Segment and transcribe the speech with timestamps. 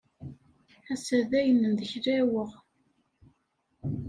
[0.93, 2.51] Ass-a dayen ndeklaweɣ.